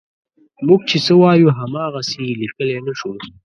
[0.67, 3.11] موږ چې څه وایو هماغسې یې لیکلی نه شو.